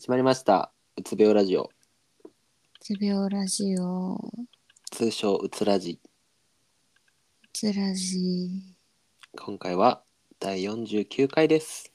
[0.00, 0.72] 始まりました。
[0.96, 1.68] うつ病ラジオ。
[2.80, 4.18] つ病ラジオ、
[4.90, 6.00] 通称うつラジ
[7.52, 8.62] つラジ。
[9.38, 10.02] 今回は
[10.38, 11.92] 第49回です。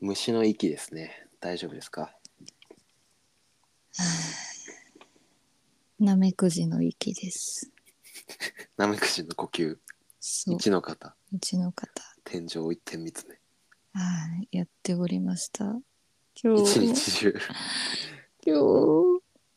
[0.00, 1.28] 虫の息ですね。
[1.40, 2.14] 大丈夫ですか？
[5.98, 7.70] なめくじの息です。
[8.76, 9.78] ナメクジの呼吸。
[10.20, 11.16] そう、一の方。
[11.32, 12.09] うちの方。
[12.30, 13.34] 天井を一点見つめ
[13.92, 14.00] は
[14.52, 15.64] い、やっておりました。
[16.40, 17.34] 今日、一日中
[18.46, 18.54] 今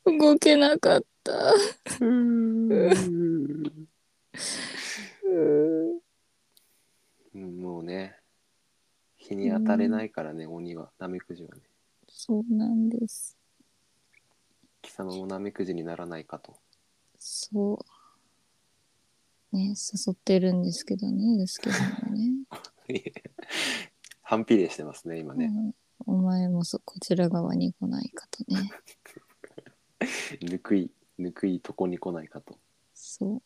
[0.07, 1.53] 日、動けなかった。
[2.01, 2.79] うん
[7.61, 8.17] もうね
[9.17, 11.61] 日に当たれないからね、鬼はナメクジはね
[12.09, 13.37] そうなんです。
[14.81, 16.55] 貴様もナメクジにならないかと
[17.19, 19.55] そう。
[19.55, 22.32] ね、誘ってるんですけどね、ユースケさんはね。
[24.21, 25.73] 反比例してますね今ね、うん
[26.05, 28.69] お前もそこちら側に来ないかとね。
[30.41, 32.59] ぬくいぬくいとこに来ないかと
[32.93, 33.41] そう。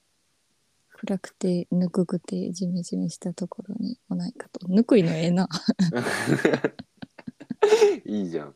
[0.93, 4.67] 暗くて、ぬくくて、ジメジメしたところに来ないかと。
[4.67, 5.47] ぬくいのええな。
[8.03, 8.55] いいじゃん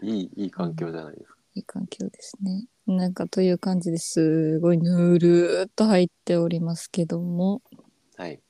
[0.00, 2.66] いいいい環境じゃないですか、いい環境ですね。
[2.86, 7.60] なんかという感じですごいぬるーっと入っておりますけども、
[8.16, 8.40] はい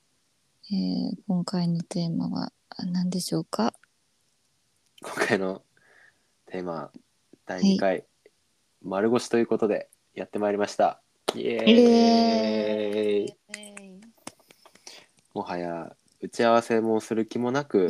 [0.70, 3.72] えー今回のテーマはあ何でしょうか？
[5.02, 5.62] 今回の
[6.46, 6.90] テーマ
[7.46, 8.04] 第2回、
[8.82, 11.00] 丸腰ということでやってまいりました。
[11.34, 13.24] イエーイ。
[13.24, 13.36] イエ
[15.34, 17.88] もはや打ち合わせもする気もなく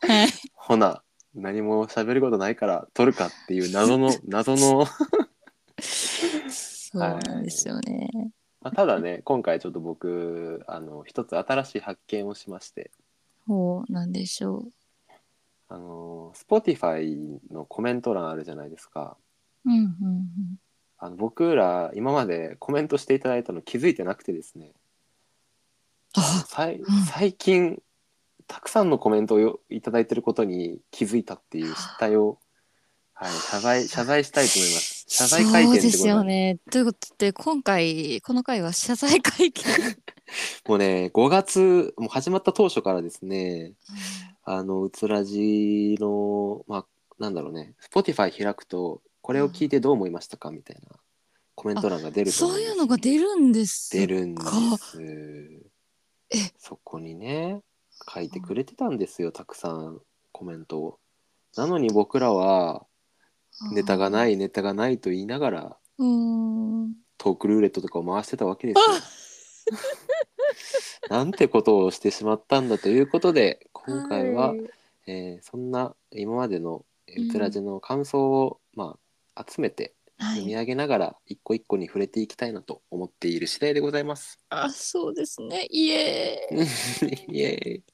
[0.00, 0.28] はい。
[0.54, 1.02] ほな
[1.34, 4.86] 何も喋ることないから撮るかっていう謎の 謎の、
[5.80, 8.32] そうなんですよね。
[8.60, 12.90] まあ、ただね 今回ちょっと僕あの一つ新しい発見をしまして。
[13.46, 14.68] ほう、なんでしょ
[15.68, 19.16] あの Spotify のコメント欄あるじゃないですか。
[19.64, 19.70] う。
[19.70, 20.60] うんうん。
[20.98, 24.72] あの僕ら今までコメントしていただいたの気づいてなくてですね。
[26.14, 26.84] あさいん。
[27.06, 27.80] 最近
[28.48, 32.38] たくさんのコメントをよいただいてることに気づいたっていう失態を、
[33.12, 36.58] はい、謝罪謝罪したいと思います謝罪会見そうでってことなんすよね。
[36.70, 39.64] ということで、今回、この回は謝罪会見。
[40.66, 43.72] もうね5月もう始まった当初からですね
[44.44, 46.86] あのうつらじのまあ
[47.18, 50.96] なんだろうね Spotify 開くとこれを聞いてどう思いましたかみたいな
[51.54, 55.00] コメント欄が出ると思そういうのが出るんです出るんでかす。
[56.30, 56.36] え。
[56.58, 57.60] そこにね
[58.14, 60.00] 書いてくれてたんですよたくさん
[60.32, 60.98] コメントを。
[61.56, 62.84] なのに僕らは
[63.72, 66.06] ネタがないネタがないと言いながらうー
[66.86, 66.94] ん。
[67.16, 68.78] トークルーレットとかを回してたわけです
[69.70, 74.60] よ なんてことをしてしまったんだということで今回は、い
[75.06, 78.98] えーそんな今までのえーうんうつらじの感想を、ま
[79.34, 80.40] あ、集めてはい。
[80.40, 84.38] 読み上げながら一個一個に触れていきたいなと思っている次第でございます。
[84.48, 85.66] あ、そうですね。
[85.70, 87.24] イエーイ。
[87.38, 87.84] イエーイ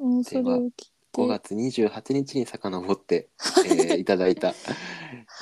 [0.00, 0.95] もうそれを聞。
[1.16, 3.28] 5月28日に遡って、
[3.66, 4.52] えー いただいた、え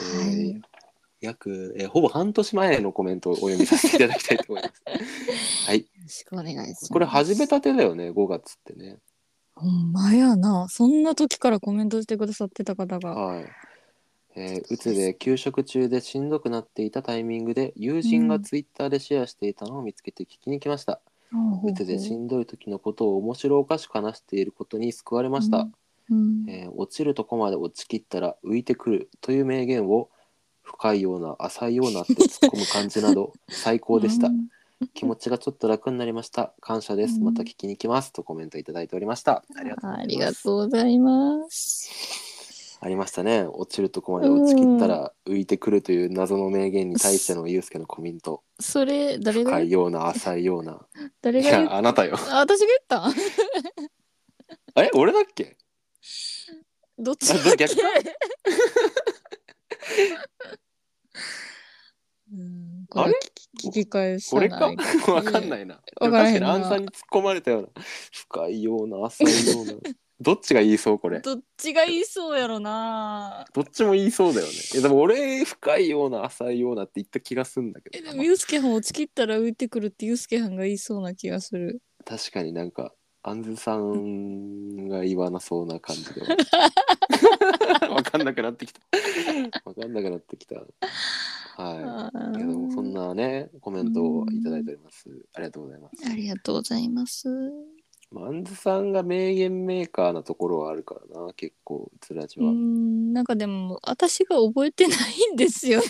[0.02, 0.62] ーはい
[1.20, 4.82] 約、えーほぼ半年前のコメントをお読みさせていただきたいと思います。
[5.66, 6.92] はい、よろしくお願いします。
[6.92, 8.98] これ始めたてだよね5月ってね。
[9.54, 10.68] ほんまやな。
[10.68, 13.14] そんな時からコメントしてくださってた方が。
[13.14, 13.46] はい。
[14.36, 20.92] えーうつで給食中でしんどくなっていたタイミングで友人がツイッターでシェアしていたのを見つけて聞きに来ました。
[20.92, 25.69] ほうほうほううつでしんどい時のことを面白おかしく話していることに救われました。
[26.11, 26.45] うん。
[26.49, 30.11] えー落ちるとこまで落ちきったら浮いてくるという名言を
[30.62, 34.49] 深いような浅いようなって突っ込む感じなど 最高でした、うん。
[34.95, 36.55] 気持ちがちょっと楽になりました。
[36.61, 37.19] 感謝です。
[37.19, 37.25] うん。
[37.25, 39.45] また聞きに来ますとコメントいただいておりました。
[39.56, 40.03] ありがとうございます。
[40.03, 42.23] ありがとうございます。
[42.84, 43.45] ありましたね。
[43.50, 48.43] 落ちるとこまで落ちきったら浮いてくるという謎の名言に対してのユうスケのコメント。
[48.61, 50.77] それ、誰が深いような浅いようない
[51.22, 52.17] 誰が言っやあなたよ。
[52.31, 53.07] あ、私が言った？
[54.77, 55.57] あれ俺だっけ？
[56.98, 57.65] どっちだっけ？
[57.69, 57.83] 逆か？
[62.33, 63.13] うんあれ？
[63.15, 63.19] こ
[63.66, 64.60] 聞き返さ俺か？
[64.60, 64.77] ない。
[65.10, 65.80] わかんないな。
[66.01, 66.48] わからへんな。
[66.48, 67.69] 確かにアンさんに突っ込まれたような。
[68.13, 69.72] 深いような、浅いような。
[70.24, 71.21] どっちが言いそうこれ？
[71.21, 73.44] どっちが言いそうやろな。
[73.53, 74.53] どっちも言いそうだよね。
[74.76, 78.12] えでも俺、深いような、浅いようなって言った気がすんだけえ、どな。
[78.12, 81.80] でも、ユースケはん落ちきったら浮いてくるってユースケはんが言いそうな気がする。
[82.04, 82.92] 確かになんか、
[83.22, 86.28] アンズさんが言わなそうな感じでは。
[87.94, 88.80] わかんなくなってきた。
[89.65, 90.56] わかんなくなってきた。
[90.56, 92.38] はい。
[92.38, 95.06] いやでもそんなね、コメントをいただいております。
[95.32, 96.10] ありがとうございます。
[96.10, 97.28] ありがとうございます。
[98.15, 102.53] マンズさんが名言メーカーなところはあるからな、結構、うつらじうは。
[102.53, 105.87] ん、なんかでも私が覚えてないんですよね。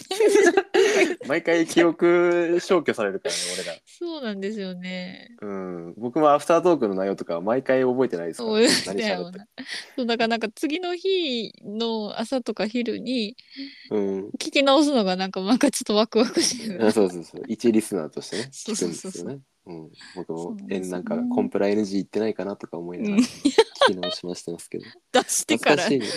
[1.28, 3.74] 毎回記憶消去されるからね、俺ら。
[3.84, 5.36] そうなんですよね。
[5.42, 5.94] うん。
[5.98, 9.46] 僕もアフタートークの内容とかは毎回覚えてないですから、覚えて何ない喋ったか
[9.96, 13.36] そうだからなんか次の日の朝とか昼に
[13.90, 14.28] うん。
[14.38, 17.42] 聞き直すのがなんかなんかちょっとワクワクしながらあそうそうそう。
[17.48, 19.40] 一リスナーとしてね、そう聞くんですよね。
[19.66, 19.90] うん。
[20.14, 23.28] 僕もねえなんか、コンプラ NG 言ってないかなとか思いながらうん聞
[23.86, 24.84] き直しましてますけど。
[25.12, 26.00] 出してからね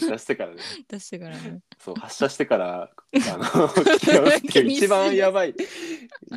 [0.00, 0.62] 出してからね。
[0.88, 1.60] 出してからね。
[1.78, 5.54] そう、発射してから、あの、 一番やばい、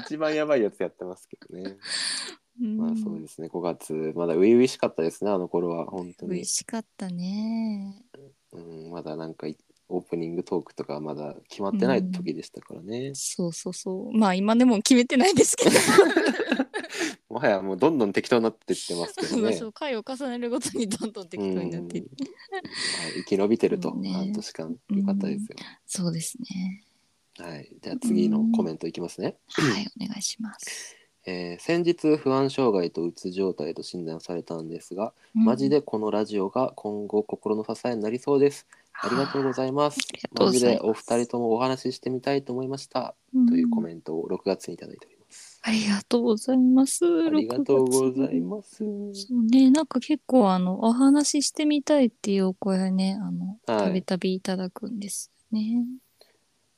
[0.06, 1.78] 一番やばいやつやってますけどね。
[2.58, 6.54] まあそうですね、5月、まだ初々しかったですね、あの頃は、本当に嬉。
[6.54, 8.02] しかったね。
[8.54, 9.48] うん、まだなんか、
[9.88, 13.12] オープニングトークとかまだ決まってない時でしたからね。
[13.14, 14.18] そうそうそう。
[14.18, 15.76] まあ今でも決めてないですけど。
[17.30, 19.54] もはやもうどんどん適当になってってますけどね。
[19.54, 22.10] そう回を重ねるごとにどんどん適当になっていって。
[22.24, 22.62] まあ、
[23.28, 25.56] 生き延びてると、半年間、よかったですよ。
[25.86, 26.84] そうですね。
[27.38, 29.36] はい、じゃあ次のコメントいきますね。
[29.50, 30.96] はい、お願いします。
[31.26, 38.68] えー先日不安障害とうつ状態と診断されたんですが、マジでこのラジオが今後心の支えになりそうです。
[39.02, 40.00] ありがとうございます。
[40.40, 43.16] マジでお二人ともお話ししてみたいと思いました。
[43.34, 45.60] うんというコメントを6月にいただいております。
[45.64, 47.06] ありがとうございます。
[47.06, 48.42] ありがとうございす。
[48.42, 48.78] ます。
[48.78, 48.84] そ
[49.36, 55.86] うね、なんか結構あの、お話ししてみたいっていうお声ね、あの、はいたびたびいただくんですね。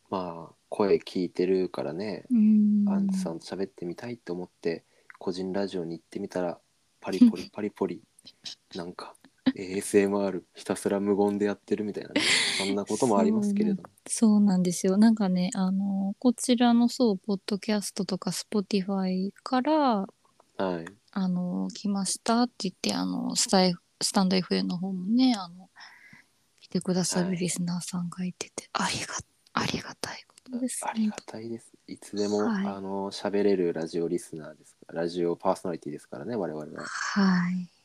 [0.09, 2.85] まあ声聞いてるからね、うん。
[2.87, 4.83] アンツさんと喋ってみたいと思って
[5.19, 6.59] 個人ラジオに行ってみたら
[6.99, 8.01] パリポリ パリポリ
[8.75, 9.13] なんか
[9.57, 12.21] ASMR ひたすら無言でやってるみたいなね
[12.57, 13.81] そんなこともありますけれど。
[13.81, 14.97] もそうなんですよ。
[14.97, 20.07] なんかね、あの、こちらのそう、ポッドキャストとか、スポティファイから、
[20.57, 20.85] はい。
[21.11, 25.69] あの、来ましたって言って、あの、スタイフ、スタンド FM の方もね、あの、
[26.59, 27.37] 来てくださるはい。
[27.37, 29.13] リスナーさんがいてて、ありが、
[29.53, 31.73] ありがたいことですありがたいです。
[31.87, 32.65] いつでも、はい。
[32.67, 36.85] あの喋れるラジオリスナーですラジオパーソナリティですからね我々は。
[36.85, 37.76] はい。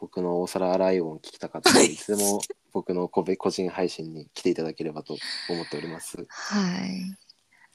[0.00, 1.94] 僕のお皿洗い音聞きたかったらい。
[1.94, 2.40] つでも
[2.72, 5.16] 僕の個人配信に来ていただければと
[5.48, 6.26] 思っております。
[6.28, 7.16] はい。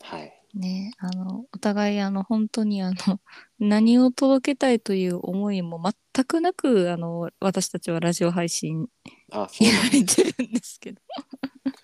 [0.01, 2.95] はいね、あの、お互い、あの、本当に、あの、
[3.59, 5.81] 何を届けたいという思いも
[6.13, 8.89] 全くなく、あの、私たちはラジオ配信
[9.29, 9.47] やら
[9.91, 11.01] れてるんですけど。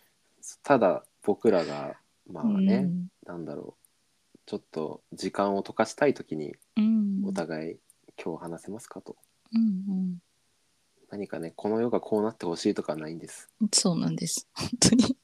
[0.63, 3.07] ただ僕らがまあね、うん。
[3.25, 4.39] なんだろう。
[4.45, 7.21] ちょっと時間を溶かしたい時にうん。
[7.25, 7.79] お互い、
[8.23, 9.17] 今日話せますかと。
[9.53, 10.21] うん
[11.11, 13.69] 何かねこの世がこうなってほしいとかはないんです、うん。
[13.73, 14.47] そうなんです。
[14.55, 15.17] 本当に。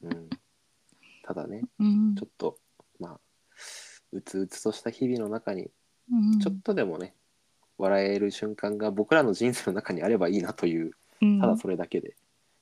[0.00, 0.30] うん、
[1.22, 2.58] ただねうんちょっと
[2.98, 3.20] まあ
[4.12, 5.70] うつうつとした日々の中に
[6.10, 7.14] うんちょっとでもね、
[7.76, 12.16] 笑える瞬間が僕らの人生の中にあればいいなといううんただそれだけで、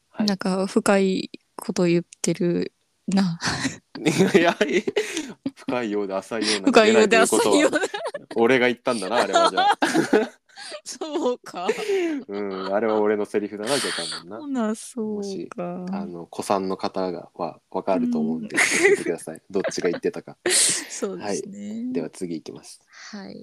[0.09, 2.73] はいなんか深いこと言ってる
[3.07, 3.39] な。
[3.97, 4.57] いやいや
[5.55, 7.81] 深いようで浅いような深いようで出浅いような。
[8.35, 9.79] 俺が言ったんだなあれはじゃあ
[11.57, 11.67] か。
[12.29, 15.87] うんあれは俺のセリフだなじゃ あ多分なほな、そうか。
[15.91, 19.43] あの子さんの方がは分かると思うんで、聞いてください。
[19.49, 20.37] どっちが言ってたか。
[20.51, 21.93] そうですね。
[21.93, 22.81] では次いきます。
[23.11, 23.43] はい。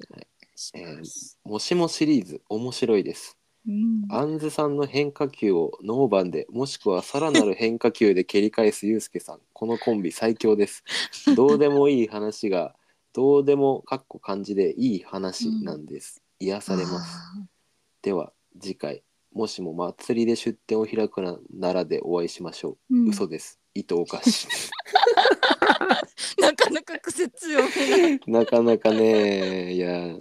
[0.55, 3.37] しますもしもシリーズ面白いです。
[3.67, 9.39] うんアンズさんの変化球をノーバンでもしくはさらなる変化球で蹴り返すユうスケさん。
[9.53, 10.83] このコンビ最強です。
[11.35, 12.75] どうでもいい話が
[13.13, 16.21] どうでもかっこ漢字でいい話なんです。
[16.39, 17.17] 癒されます。
[17.17, 17.52] あ
[18.03, 19.01] では次回
[19.33, 22.93] もしも祭りで出店を開くなならでお会いしましょう。
[22.93, 23.59] ーうん嘘です。
[23.73, 24.47] 伊藤おかし。
[26.39, 28.39] なかなか癖強めな。
[28.41, 30.15] なかなかね、いや、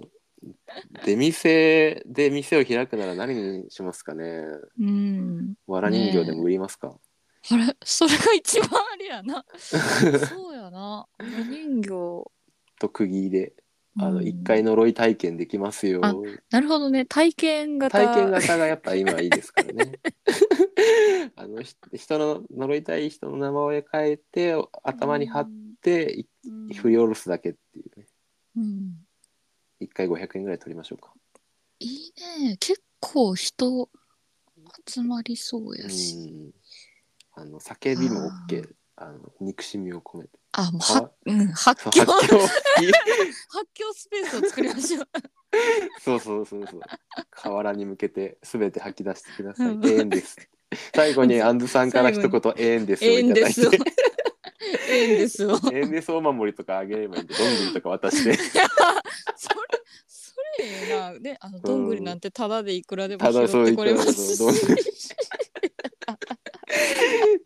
[1.04, 4.44] 出店で店を開くなら何にしますかね。
[4.80, 5.54] うん。
[5.66, 6.96] わら人形でも売りますか。
[7.50, 9.44] あれ、それが一番あれやな。
[9.58, 11.06] そうやな。
[11.20, 12.30] お人形。
[12.80, 13.52] と釘で、
[13.98, 16.00] あのうん一回呪い体験できますよ。
[16.02, 16.14] あ
[16.50, 17.04] なるほどね。
[17.04, 17.98] 体験型。
[17.98, 20.00] 体験型がやっぱ今いいですからね。
[21.36, 25.50] あのひ人の呪いたい人の名前を変えて頭に貼っ
[25.82, 26.24] て
[26.74, 28.06] 振り下ろすだけっていうね。
[28.56, 29.06] うん。
[29.78, 31.12] 一回500円ぐらい取りましょうか。
[31.78, 32.12] いい
[32.44, 32.56] ね。
[32.58, 33.90] 結構人
[34.88, 36.30] 集まりそうやうし。
[36.30, 36.52] ん。
[37.34, 38.74] あの叫びも OK。
[38.96, 40.38] あの憎しみを込めて。
[40.52, 42.38] あ、もうはは、うん、発狂、発狂。
[42.38, 42.50] 発
[43.74, 45.08] 狂スペースを作りましょう。
[46.00, 46.80] そうそうそうそう。
[47.30, 49.68] 河原に向けてすべて吐き出してください。
[49.68, 49.86] うん。
[49.86, 50.36] 永遠です。
[50.94, 53.70] 最後にアンズさんから一言永遠です永遠ですを。
[53.70, 53.78] て。
[54.88, 55.58] ええんですよ。
[55.72, 58.66] エンデスお守りとかあげればいいんでどんぐりとか渡してそれ
[60.06, 61.18] それええな。
[61.18, 64.42] であのどんぐりなんてタダでいくらでも拾ただそうってこれます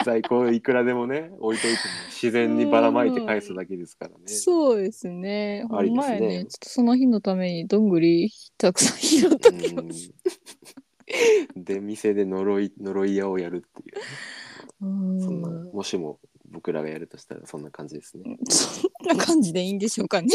[0.06, 4.18] 在庫いくらでもね置いといても 自然にばらまいて返すだけですからね。
[4.26, 5.64] そうですね。
[5.68, 6.44] ほありですねんまやね。
[6.44, 10.10] ちょっとその日のためにどんぐりたくさん拾っときます。
[10.10, 16.18] うんで店で呪い呪い屋をやるっていううんそんなもしも
[16.50, 18.36] 僕らがやるとしたらそんな感じですね。
[18.48, 20.28] そんな感じでいいんでしょうかね。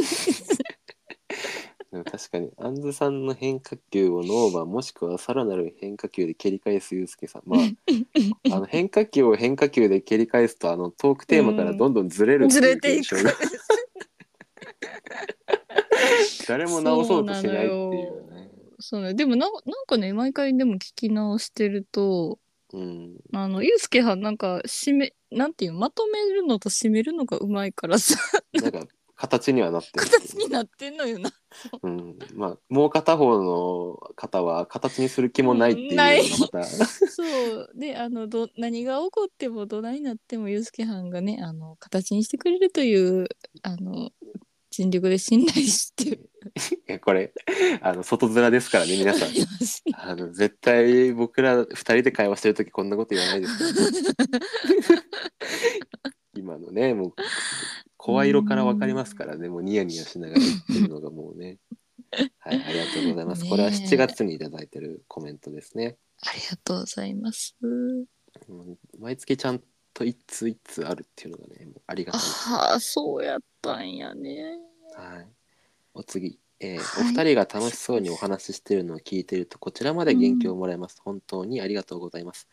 [1.91, 7.60] でも確かにアンズさんの変化球をノーバーもしくはさらなる変化球で蹴り返すユうスケさんまあ
[8.55, 13.17] あの変化球を変化球で蹴り返すとあのトークテーマからどんどんずれるずれていく。
[16.48, 18.50] 誰も直そうとしないっていうね。
[18.79, 19.13] そうね。
[19.13, 22.39] でもななんかね毎回でも聞き直してると
[22.74, 28.15] うん、あのユうスケはんなんか締めなんていうのまとめるのと締めるのがうまいからさ
[28.53, 28.86] なんか
[29.22, 31.32] 形にはなってる形になってんのよな。
[31.84, 37.70] うん、まあもう片方の方は形にする気もないっていうのが そう。
[37.75, 43.28] であのど何が起こってもどないなってもユースケはんがねあの形にしてくれるという
[43.62, 44.10] あの
[44.72, 46.10] 尽力で信頼して。
[46.10, 46.30] る
[46.88, 47.32] いやこれ
[47.82, 49.30] あの外面ですからね皆さん。
[49.94, 55.04] あの絶対僕ら二人で会話してる時こんなこと言わないですから、
[56.34, 57.13] 今のねもう
[58.01, 59.48] 声色から分かりますからね。
[59.48, 61.60] もうニヤニヤしながら言ってるのがもうね。
[62.39, 65.98] はいありがとうございます、これは7月にいただいてるコメントですね。
[66.22, 67.55] ありがとうございます。
[67.62, 68.05] うん
[69.00, 72.22] 毎月ちゃんと一通一通あるっていうのがねもうありがたい。
[72.22, 74.58] ああそうやったんやね。
[74.96, 75.27] はい。
[75.93, 77.03] お次、えーはい。
[77.03, 82.48] お二人が楽しそうにお話ししているのを聞いているとこちらまで元気をもらえます、本当にありがとうございます。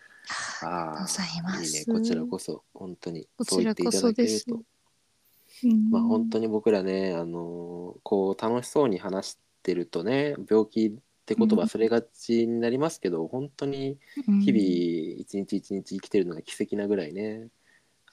[0.62, 1.78] あございます。
[1.78, 1.92] いいね。
[1.92, 4.46] こちらこそ本当にこそう言っていただけるそです。
[4.46, 4.62] とうん
[5.90, 10.92] まあ本当に僕らねあのーこう楽しそうに話してるとね病気っ
[11.26, 17.48] てこと忘れがちになりますけど、本当にうん日々一日一日生きてるのが奇跡なぐらいね、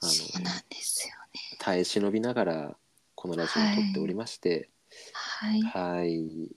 [0.00, 1.40] あのそうなんですよね。
[1.58, 2.76] 耐え忍びながら
[3.14, 4.68] このラジオを撮っておりまして、
[5.14, 5.62] はい。
[5.62, 6.50] はい。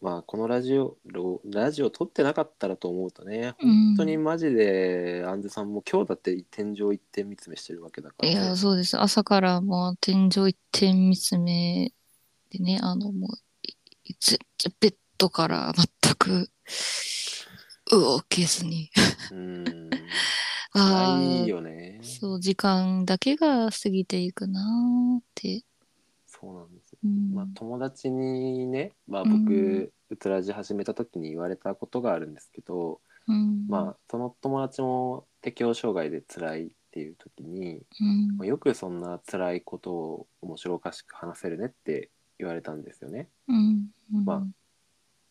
[0.00, 9.00] まあこのラジオロラジオ撮ってなかったらと思うとねうん本当にマジでアンズさんも今日だって天井一点見つめしてるわけだから、いや、そうです。
[9.00, 11.92] 朝からもう天井一点見つめ
[12.50, 13.30] でね、あの、もう、
[13.62, 14.38] いいつ
[14.80, 16.50] ベッドから全く
[17.90, 18.90] 動けずに。
[19.32, 19.90] うん
[20.72, 25.64] ああ、いいよねそう、時間だけが過ぎていくなーって。
[26.26, 29.44] そうなんまあ友達にね、まあ、うん。
[29.44, 38.36] 僕、うつらじ始めた時に言われたことがあるんですけど、うん、まあその友達も適応障害で辛いっていう時に、うん。
[38.38, 43.28] まあ、よくそんな辛いことを面白おかしく話せるねって言われたんですよね。
[44.10, 44.42] まあ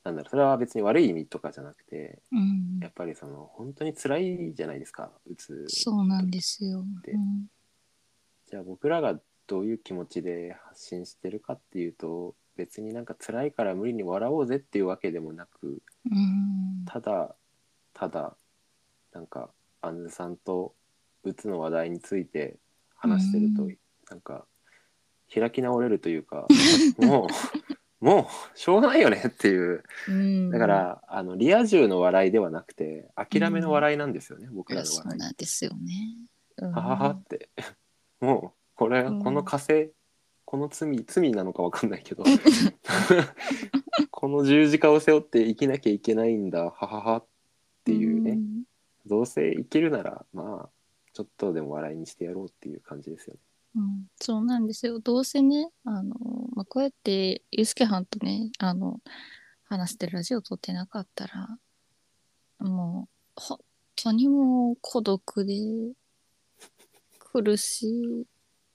[0.03, 2.79] なんだろうそれは別に悪い意味とかじゃなくてうん。
[2.81, 6.85] やっぱりその本当に辛いじゃないですかうつそうなんですよ。
[8.49, 16.85] じゃあ僕らがどういう気持ちで発信してるかっていうと別になんか辛いから無理に笑おうぜっていうわけでもなくうん。
[16.85, 17.35] ただ
[17.93, 18.35] ただ
[19.13, 19.49] なんか
[19.81, 20.73] アンズさんと
[21.23, 22.57] うつの話題について
[22.95, 23.77] 話してると、うん。
[24.09, 24.45] なんか
[25.33, 26.47] 開き直れるというか
[26.97, 27.27] もう
[27.99, 29.83] もうしょうがないよねっていう。
[30.07, 30.51] うん。
[30.51, 35.19] だから、あのリア充の笑いではなくて諦めの笑いなんですよね、僕いやそうらの笑い。
[35.19, 35.93] なんですよね。
[36.57, 36.71] うん。
[36.71, 37.49] はははって。
[38.19, 39.21] もうこれ、うん。
[39.21, 39.91] この火星
[40.45, 42.23] この罪罪なのかわかんないけど。
[44.11, 46.63] この十字架を背負って生きなきゃいけないんだ。
[46.63, 47.17] ははは。
[47.17, 47.25] っ
[47.83, 48.63] ていうね、ん。
[49.05, 50.69] どうせ生きるならまあ
[51.13, 53.39] ちょっとでも笑いにしてやろうっていう感じですよね。
[53.75, 54.99] うん、そうなんですよ。
[54.99, 56.15] どうせね、あの、
[56.55, 59.01] まあ、こうやって、ゆうすけはんとね、あの、
[59.63, 61.59] 話してるラジオ撮ってなかったら、
[62.59, 63.59] もう、本
[63.95, 65.55] 当にもう孤独で、
[67.19, 68.25] 苦しい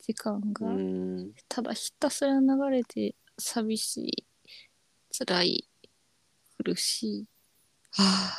[0.03, 1.33] 時間うが、ん。
[1.49, 4.27] ただひたすら流れて、寂しい、
[5.17, 5.69] 辛い、
[6.63, 7.27] 苦しい、
[7.93, 8.39] はあ、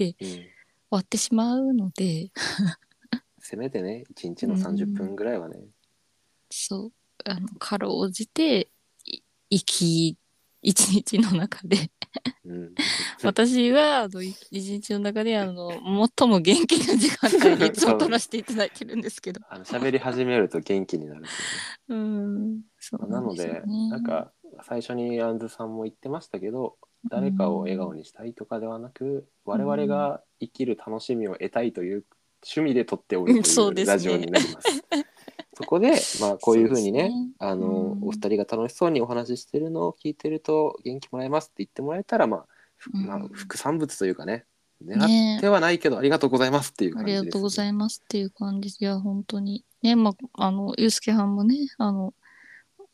[0.00, 0.52] うん、終
[0.90, 2.30] わってしまうので、
[3.38, 5.58] せめてね1日の30分ぐらいはね、
[6.50, 6.92] そう、
[7.24, 8.70] あの、かろうじて、
[9.04, 10.18] い生き、
[10.62, 11.90] 一日の中で、
[12.44, 12.74] うん、
[13.24, 15.70] 私は、あの、い一日の中で、あの、
[16.18, 19.40] 最も元気な時間帯にいつも撮らせていただいてるんですけど。
[19.50, 21.24] あの喋り始めると元気になる。
[21.88, 23.62] うん、そうなので。
[23.90, 26.76] なんか最初にアンズさんも言ってましたけど
[27.08, 32.04] 誰かを笑顔にしたいとかではなく、我々が生きる楽しみを得たいという
[32.44, 34.84] 趣味で撮っておるというラジオになります。
[35.54, 38.08] そこでまあこういうふうにねねあの、うん。
[38.08, 43.06] お二人が楽しそうにお話ししてるのを聞いてると元気もらえますって言ってもらえたらまあ、ふうん。
[43.06, 44.46] まあ副産物というかね
[44.84, 48.78] 狙ねってはないけどありがとうございますっていうあ感じです、りがとうございいますっていう感じ。
[48.78, 49.64] で、いや、本当に。
[49.82, 52.14] ね、まあ、あの、ゆうすけはんもね、あの、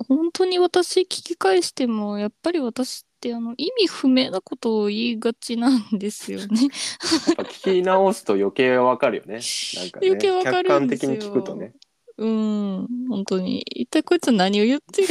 [0.07, 6.69] 本当に私聞き返しても、やっぱり私って、あの、意味不明なことを言いがちなんですよね。
[7.29, 9.41] やっぱ聞き直すと余計わかるよね。
[9.75, 11.13] なんかね余計わかるんですよ。
[11.13, 11.75] 客観的に聞くとね
[12.19, 13.61] うん、本当に。
[13.61, 15.09] 一体こいつは何を言ってる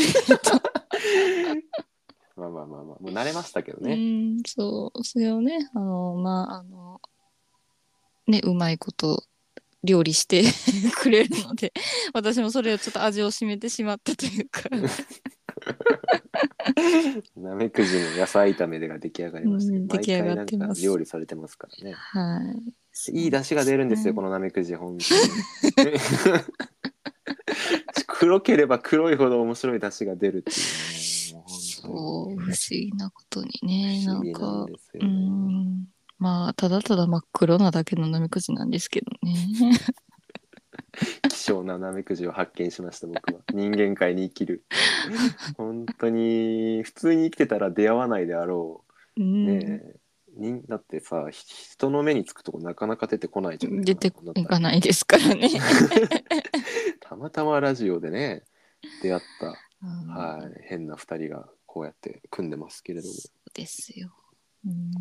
[2.35, 7.01] まあまあまあまあもう慣れましたけどうね、ん、そう、それをね、あの、まあ、あの、
[8.27, 9.23] ね、うまいこと
[9.83, 10.43] 料理して
[11.01, 11.71] くれるので、
[12.13, 14.69] 私もそれをちょっと味を占めてしまったというか、
[17.37, 19.87] なめくじの野菜炒めでが出来上がりましたけど、うん。
[19.87, 20.81] 出来上がってます。
[20.83, 21.93] 料理されてますからね。
[21.93, 22.41] は
[23.09, 23.21] い。
[23.23, 25.91] いい出汁が出るんですよ、このなめくじ本当に
[28.19, 31.43] 黒ければ黒いほど面白い出汁が出るっていうね。
[31.47, 35.85] そう、本不思議なことにね、当なんか、ね、ん、
[36.17, 39.35] まあ、ただただ真っ黒なだけのなめくじなんですけどね。
[41.29, 43.41] 希少ななめくじを発見しました僕は。
[43.53, 44.65] 人間界に生きる。
[45.55, 48.83] 本当に普通に生きてたら出会わないであろ
[49.15, 49.45] う、うん。
[49.45, 49.83] ね
[50.37, 55.49] え、人だってさひ人の目につくとこなかなか出てこないじゃない出ていかないですからね。
[57.01, 58.43] たまたまラジオでね
[59.01, 60.07] 出会ったうん。
[60.07, 63.13] はい、変な2人がこうやって組んでますけれども。
[63.53, 64.13] ですよ。
[64.65, 64.91] うん。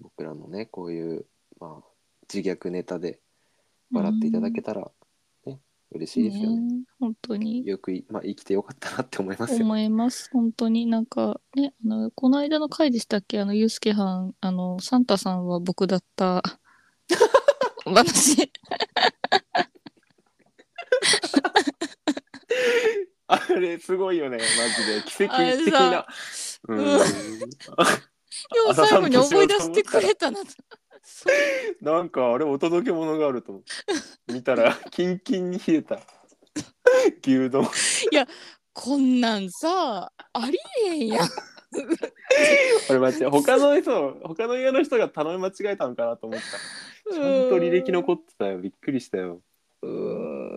[0.00, 1.26] 僕らのねこういう、
[1.60, 1.88] まあ、
[2.32, 3.20] 自虐ネタで
[3.92, 4.86] 笑っていただけたら、ね
[5.90, 6.60] 嬉しいですよね。
[6.60, 9.64] ね本当によくい、まあ、生きてよかったなって思いますよ。
[9.64, 10.28] 思います。
[10.32, 13.40] 本当になんかね、あの、この間の回でしたっけ？
[13.40, 16.42] あの、ゆうすけはん、あの、サンタさんは僕だった
[17.84, 18.52] 話。
[23.30, 26.06] あれすごいよねマジで奇跡的さな。
[26.68, 30.40] うんうんでも最後に思い出してくれたな。
[31.80, 33.68] なんかあれお届け物があると思って。
[34.32, 36.00] 見たらキンキンに冷えた。
[37.22, 37.66] 牛丼。
[38.72, 41.28] こんなんさ、ありえんやん。
[42.88, 47.14] 俺待って他の人他の家の人が頼み間違えたのかなと思った。
[47.14, 48.58] ちゃんと履歴残ってたよ。
[48.58, 49.40] びっくりしたよ。
[49.82, 50.48] うーん。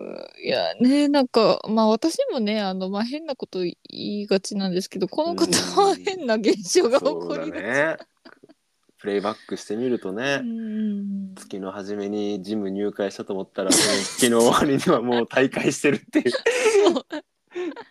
[0.44, 5.46] いやねなんかまあ私もねあの、まあ、変なこと言いがちなんですけどこの方
[5.80, 6.02] はうん。
[6.02, 7.62] 変な現象が起こりがち。
[7.62, 7.96] ね
[9.02, 16.32] プレイバックしてみるとね、うん月の初めにジム入会したと思ったら月の終わりにはもう大会してるっていう。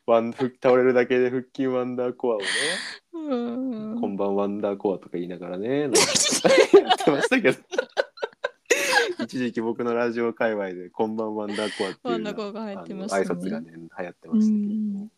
[0.08, 2.46] ワンふ倒れるだけで腹筋ワンダーコアをね、
[3.14, 3.36] う
[3.98, 4.36] んこんばん。
[4.38, 7.58] ワンダーコアとか言いながらね やってましたけど。
[9.20, 15.12] 一時期僕のラジオ界隈で「こんばんワンダーコア」っていう挨拶がね流行ってましたけど、うん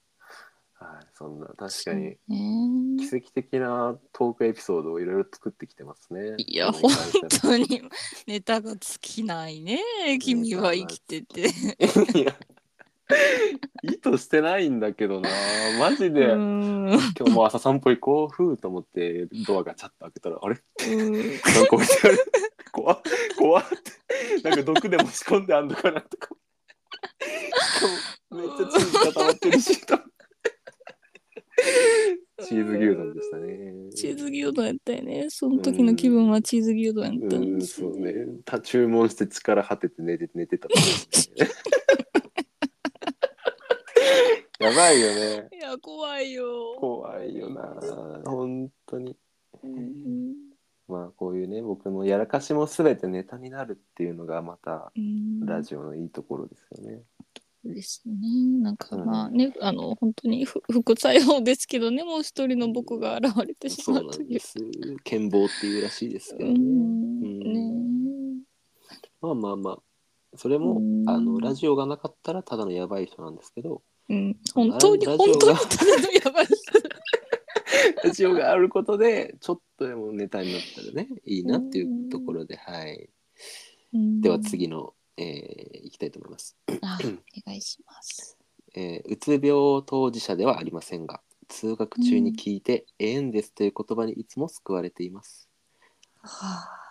[0.83, 2.17] はい、そんな確かに。
[2.27, 3.07] ね。
[3.09, 6.35] 奇跡的なトークエピソードをいろいろ作ってきてますね。
[6.37, 6.91] いや本
[7.41, 7.81] 当に
[8.27, 9.79] ネタが尽きないね
[10.19, 11.41] 君は生きてて。
[12.19, 12.23] い。
[12.25, 12.35] や
[13.83, 15.29] 意図してないんだけどな。
[15.79, 16.89] マジで、うん。
[17.17, 20.57] 今日も朝散歩行こうふうと思ってドアがチャッと開けたらあれ？
[20.89, 21.11] うん。
[21.13, 22.19] なんか置いてある。
[22.71, 23.01] 怖っ。
[23.37, 24.49] 怖っって。
[24.49, 26.29] なんか毒でも仕込んであんのかなとか。
[27.77, 27.87] しか
[28.35, 29.85] もめっちゃチーズ固まってるし。
[29.85, 29.99] と
[32.43, 33.73] チーズ牛丼でしたね。
[33.95, 35.27] チーズ牛丼やったよね。
[35.29, 38.13] その時の気分はチーズ牛丼やったうんんですよそうね。
[38.43, 40.73] た注文して力果てて寝て寝てたね。
[44.59, 45.49] やばいよね。
[45.51, 46.75] いや、怖いよ。
[46.77, 47.77] 怖いよな。
[48.25, 49.17] 本当に。
[49.63, 50.33] うん。
[50.87, 55.45] まあこういうね僕のやらかしも全てネタになるっていうのがまたうん。
[55.45, 57.03] ラジオのいいところですよね。
[57.63, 58.13] ですね。
[58.61, 64.25] なんかうんまあね、あの、本当にふ副作用ですけどね、もう一人の僕が現れてしそうまうという。
[64.25, 64.55] なんです。
[65.03, 66.59] 剣棒っていうらしいですけうどね。
[66.59, 68.43] んうん
[69.21, 69.79] まあまあまあ
[70.35, 76.55] それもうんあのラジオがなかったらただのやばい人なんですけどうん、本当に本当がにただのやばい人。
[78.03, 83.09] ラジオがあることでちょっとでもネタになったらねいいなっていうところではい。
[83.93, 84.39] うんでは。
[84.39, 86.55] 次の、えー、いきたいと思います。
[86.81, 87.07] あ、お
[87.45, 88.37] 願いします。
[88.75, 95.47] えーうつ病当事者ではありませんが通学中に聞いて「ええんです」という言葉にいつも救われています。
[96.21, 96.83] は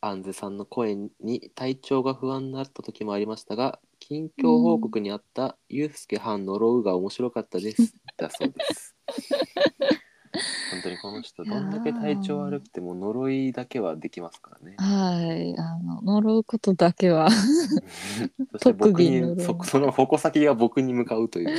[0.00, 8.96] アンゼさんの声に体調が不安になった時もありましたが近況報告にあったユースケ・ハンのロウが面白かったですだそうです。
[10.72, 14.76] 本当にこの人どんだけ体調悪くても呪いだけはできますからね。
[14.78, 15.54] はい。
[15.58, 21.56] あの、呪うことだけは、そして特僕に技呪いそその矛先が僕に向かうという。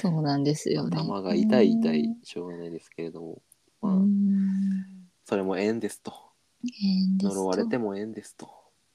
[0.00, 0.96] そうなんですよね。
[0.98, 3.42] 頭が痛い痛いしょうがないですけれども、
[3.82, 4.08] うまあ、ん。
[5.24, 6.12] それも縁ですと。
[6.64, 7.34] 変ですと。
[7.34, 8.50] 呪われても縁ですと。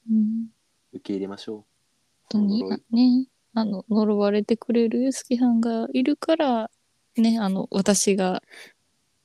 [0.10, 0.48] うん。
[0.94, 1.56] 受け入れましょう。
[1.56, 1.66] 本
[2.30, 2.60] 当に？
[2.62, 2.84] 呪い。
[2.92, 6.70] ね、あの、呪われてくれるユースケさんがいるから、
[7.18, 8.44] ね、あの、私が
[8.76, 8.77] 保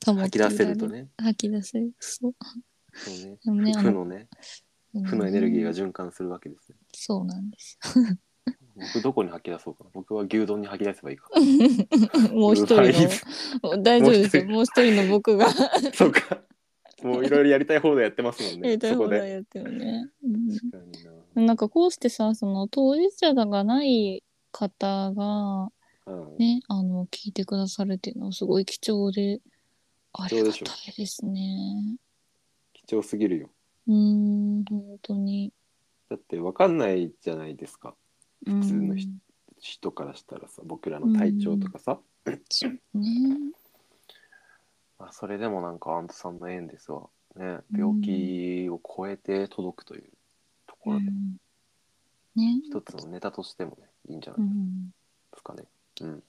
[0.03, 0.87] 吐き出せると。
[0.87, 1.07] ね。
[1.17, 1.91] 吐き出せる。
[1.99, 2.33] そう。
[2.93, 3.37] そうね。
[3.43, 3.73] でもね。
[3.75, 4.27] あの負のね。
[5.05, 6.77] 負のエネルギーが循環するわけですね。
[6.93, 7.79] そうなんです
[8.75, 12.33] 僕どこに吐き出そうかな僕は牛丼に吐き出せばいいかよ。
[12.33, 12.81] もう一人
[13.63, 14.45] の、大丈夫ですよ。
[14.45, 15.47] もう一人の僕が
[15.93, 16.41] そうか
[17.03, 18.69] もういろいろやりたい放題やってますもんね。
[18.69, 20.09] やりたい放題やってるね。
[20.23, 21.03] うん確かに
[21.35, 25.69] ななんかこうしてさ、その当事者がない方が、
[26.05, 29.39] うんね、あの、聞いてくださるっていうのはすごい貴重で、
[30.13, 31.97] ありがたいですね。
[32.73, 33.49] 貴重すぎるよ。
[33.87, 33.93] うー
[34.61, 35.51] ん、本当に。
[36.09, 37.95] だって分かんないじゃないですか。
[38.45, 39.11] 普通の人
[39.59, 41.99] 人からしたらさ僕らの体調とかさ、
[42.49, 43.53] そうね。
[44.99, 47.79] まあ、それでもなんかアントさんの縁ですわねうん。
[47.79, 50.11] 病気を超えて届くという
[50.67, 51.37] ところで、うん。
[52.35, 52.61] ね。
[52.65, 54.91] 一つのネタとしてもねいいんじゃうないでん。
[55.35, 55.63] すかね。
[56.01, 56.23] うん、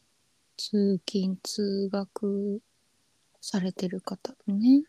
[0.57, 2.61] 通勤、通学
[3.44, 4.85] されてる方ね。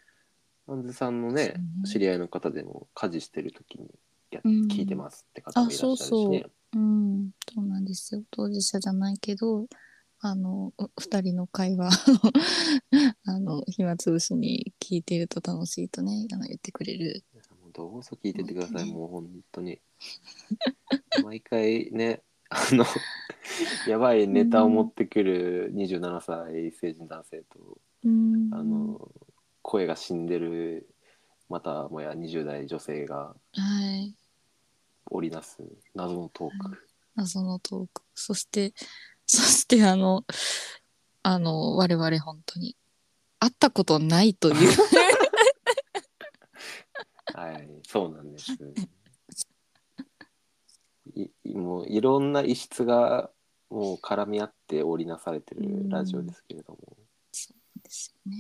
[0.68, 1.56] アンズさんのねね。
[1.86, 3.88] 知り合いの方でも家事してる時に
[4.32, 4.68] やうん。
[4.68, 6.52] 聞いてますって方もいらっしゃるしあそうねそう。
[6.78, 8.24] うん、そうなんですよ。
[8.32, 9.68] 当事者じゃないけど、
[10.20, 11.90] あの、う二人の会話を
[13.26, 17.24] あの、暇つぶしに聞いてると楽しいとね、あの言ってくれる。
[17.62, 19.80] もうどうぞ聞いてってください、本当にもう本当に。
[21.24, 22.86] 毎回ねあの
[23.88, 28.50] やばいネタを持ってくる27歳成人男性と、うん。
[28.54, 29.10] あの
[29.62, 30.88] 声が死んでる
[31.50, 33.36] またもや20代女性がは
[34.02, 34.16] い。
[35.12, 35.58] 織りなす
[35.94, 36.78] 謎のトーク、
[37.16, 38.02] 謎のトーク。
[38.16, 38.74] そして、
[39.28, 40.26] そしてあの、
[41.22, 42.76] あの、我々本当に、
[43.40, 44.56] 会ったことないという。
[47.36, 48.54] はいそうなんです
[51.16, 53.30] いいもういろんな異質が
[53.70, 56.98] もう絡み合って織りなされてるラジオですけれども、
[57.86, 58.38] ですよね。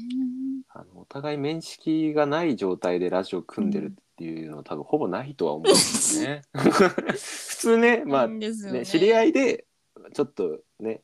[0.69, 6.41] あのお互い面識がない状態でラジオ組んでるっていうのは多分ほぼないとは思うんですよね。
[6.53, 9.65] 普通ねまあねね知り合いで
[10.13, 11.01] ちょっとね、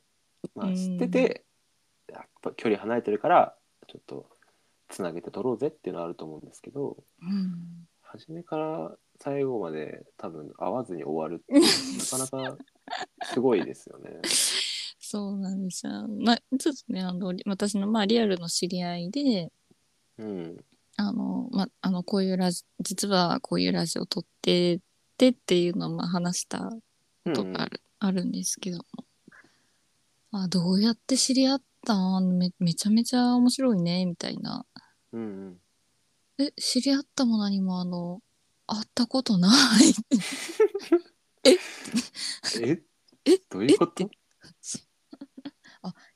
[0.54, 1.44] まあ、うん知ってて、
[2.12, 4.26] やっぱ距離離れてるからちょっと
[4.88, 7.86] つなげて撮ろうぜっていうのはあると思うんですけどうん。
[8.02, 11.54] 初めから最後まで多分会わずに終わるって
[12.18, 12.58] なかなか
[13.24, 14.20] すごいですよね。
[15.12, 16.08] そうなんですよ。
[16.08, 19.52] まあ、ちょっとね、あの、り私の、まあ、リアルの知り合いで、
[20.16, 20.64] うん、
[20.96, 24.80] あの、まあ、あの、こういうラジ、実はこういうラジオ撮って
[25.18, 26.70] てっていうのを、まあ、話した
[27.26, 28.84] うんとかある、あるんですけども。
[30.30, 32.38] あ、どうやって知り合ったん？
[32.38, 34.64] め、めちゃめちゃ面白いね、みたいな。
[35.12, 35.20] うん
[36.38, 36.44] うん。
[36.46, 38.22] え、知り合ったも何も、あの、
[38.66, 39.92] 会ったことない。
[41.44, 41.58] え？
[43.26, 43.38] え？
[43.50, 44.04] どういうこと？
[44.04, 44.21] え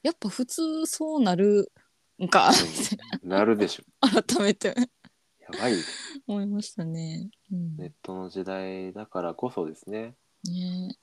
[0.06, 1.72] やっぱ普通そうなる
[2.22, 2.50] んか、
[3.24, 3.82] うんなるでしょ。
[4.22, 5.74] 改めてやばい
[6.28, 7.28] 思いましたね。
[7.50, 7.76] うん。
[7.76, 10.14] ネットの時代だからこそですね。
[10.44, 10.96] ね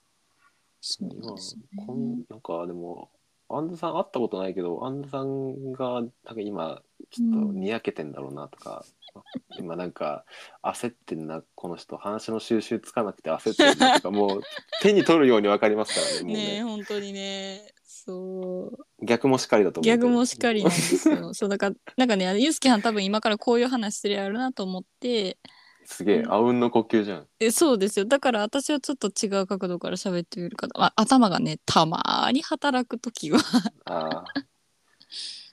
[0.79, 1.63] そうですね。
[1.85, 3.11] こんなんかでも
[3.57, 8.85] アンドさん会ったことないけどアンドさんがなんか今ちょっとにやけてんだろうなとか、
[9.59, 10.25] 今なんか
[10.63, 14.41] 焦ってんなこの人話の収集つかなくて焦ってんなとか もう
[14.81, 17.73] 手に取るように分かりますからねもうねね本当にね。
[18.05, 19.05] そう。
[19.05, 21.33] 逆もしかりだと思う逆もしかりなんですよ。
[21.33, 25.37] そうだから、なんかね、ユースケはん多分今からこういう話するやろなと思って、
[25.85, 28.05] すげえあうんの呼吸じゃんえそうですよ。
[28.05, 33.39] だから私はちょっと違う角度から喋ってみるから、まあ、頭がね、たまーに働くときは。
[33.85, 34.23] ああ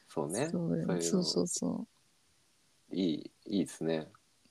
[0.08, 1.86] そうねそういそうそうそ
[2.92, 4.08] いいいいですね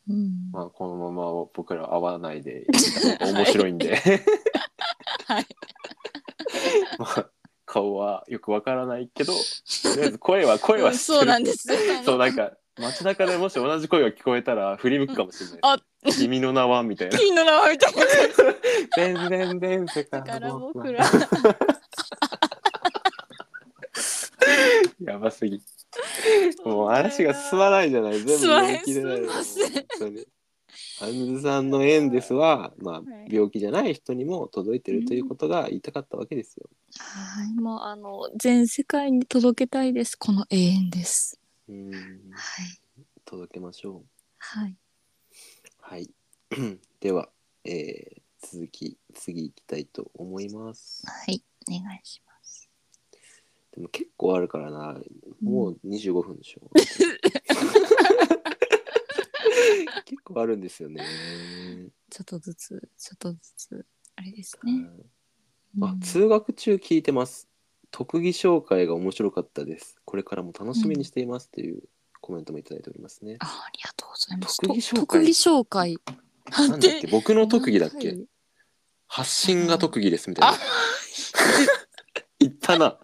[0.08, 0.14] う。
[0.14, 0.52] うん。
[0.52, 2.66] まあこのまま僕ら会わないでい
[3.18, 3.96] たら 面白いんで
[5.28, 5.46] はい。
[6.98, 7.30] まあ
[7.66, 11.78] 顔はよくわからないけどとりあえず声は声は知ってるそうなんですよ。
[12.04, 15.78] そうなんか街中でもし同じ声が聞こえたら振り向くかもしれない、あ
[16.12, 18.00] 君の名はみたいな金の名はみたいな。
[18.96, 21.12] 全然前世かだからら僕僕らは。
[25.02, 25.62] やばすぎ
[26.66, 30.28] もう話が進まないじゃない全部進まないない
[31.02, 36.70] アンズさんの縁ですは、まあはい、病気じゃない人にも届いてるということが言いたかったわけですよ。
[36.98, 40.18] はい、もうあの全世界に届けたいです。
[40.18, 41.39] この永遠です。
[41.70, 41.92] うん。
[42.32, 42.80] はい。
[43.26, 44.06] 届けましょう。
[44.40, 44.76] はい。
[45.80, 46.10] はい。
[47.00, 47.30] では、
[47.64, 51.04] えー続き次行きたいと思います。
[51.06, 51.44] はい。
[51.68, 52.70] お願いします。
[53.74, 54.98] でも結構あるからな。
[55.42, 56.70] もう25分でしょ、
[60.06, 61.04] 結構あるんですよね、
[62.10, 64.90] ちょっとずつ、ちょっとずつ、あれですね。
[65.82, 66.00] あうん。
[66.00, 67.48] 通学中聞いてます
[67.92, 69.98] 特技紹介が面白かったです。
[70.06, 71.84] これからも楽しみにしていますっていう
[72.22, 74.58] コメントもいただいておりますね、あありがとうございます。
[74.58, 74.94] 特技紹介。
[74.94, 75.98] と特技紹介。
[76.52, 77.08] なんだっけ？
[77.08, 78.26] 僕の特技だっけ、はい
[79.12, 80.58] 発信が特技ですみたいな。
[82.40, 83.00] 言ったな。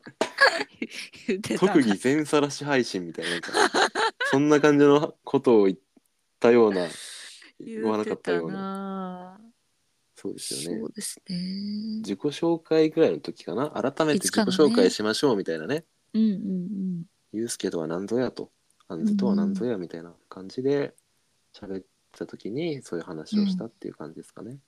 [1.28, 1.66] 言ってた。
[1.68, 3.32] 特技全さらし配信みたいな。
[3.32, 3.52] なんか
[4.30, 5.78] そんな感じのことを言っ
[6.40, 6.88] たような
[7.60, 9.05] 言わなかったようなな。
[10.26, 10.80] そうですよね。
[10.80, 11.36] そうですね。
[11.98, 13.70] 自己紹介ぐらいの時かな。
[13.70, 15.86] 改めて自己紹介しましょうみたいなね。
[16.14, 18.52] うんうんユうスケとは何ぞやと。
[18.88, 20.96] アンズとは何ぞやみたいな感じで
[21.54, 24.60] 喋った時にそういう話をしたっていう感じですかね、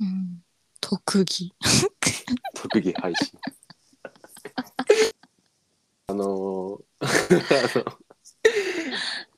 [0.00, 0.06] うん。
[0.06, 0.42] うん、
[0.80, 1.52] 特技。
[2.54, 3.38] 特技配信。
[6.08, 7.00] あのー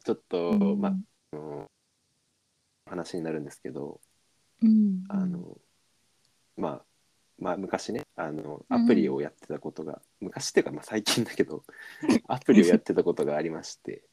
[0.04, 0.80] ちょっと、うん。
[0.80, 1.70] まあの
[2.86, 4.00] 話になるんですけど、
[4.62, 5.58] うん、あの
[6.56, 6.82] まあ
[7.38, 11.64] まあ昔ねあのうんアプリをやってたことが、昔っていうか、まあ、最近だけど
[12.28, 14.04] アプリをやってたことがありまして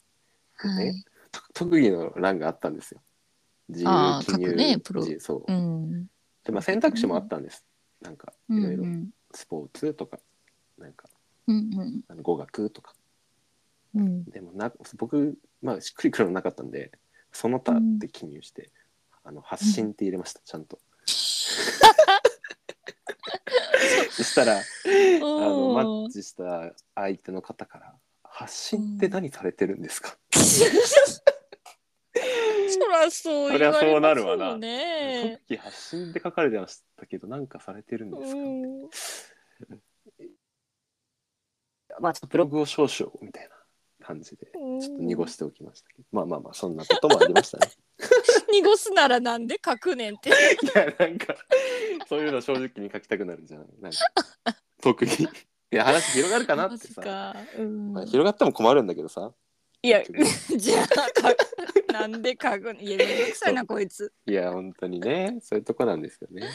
[0.55, 0.93] はい。
[1.31, 3.01] と特技の欄があったんですよ。
[3.69, 5.55] 自由記入、ねプロ自由そうう。
[5.55, 6.07] ん。
[6.43, 7.65] でまあ選択肢もあったんです。
[8.01, 10.19] なんかうんいろいろうんスポーツとか
[10.77, 11.09] なんか
[11.47, 12.93] うんうんあの語学とか
[13.95, 14.23] うん。
[14.25, 16.91] でもな僕まあしっくりくるのなかったんで
[17.31, 18.71] その他って記入して、
[19.23, 20.79] あの発信って入れましたちゃんと。
[24.11, 24.61] そしたら あ
[25.21, 30.17] のマッチした相手の方から「発信って何されてるんですか?
[32.73, 34.37] そらそうそりゃそうなるわな。
[34.37, 35.31] 言われますよね。
[35.37, 38.89] 特技発信って書かれてましたけどなんかされてるんですか、うん。
[41.99, 43.55] まあちょっとブログを少々みたいな
[44.05, 46.03] 感じでちょっと濁しておきましたけど。
[46.11, 47.67] まあまあまあそんなこともありましたね
[48.51, 50.29] 濁すならなんで書くねんって。
[50.29, 50.33] い
[50.75, 51.35] やなんか
[52.07, 53.97] そういうの正直に書きたくなるじゃんなんか
[54.81, 55.27] 特技い
[55.71, 57.35] や話広がるかなってさ、か。
[57.57, 59.33] うんまあ、広がっても困るんだけどさ
[59.83, 61.35] いや、 じゃあか、
[61.93, 64.13] なんで書くのいや、めんどくさいな、こいつ。
[64.27, 66.47] いや本当にねそういうとこなんですよね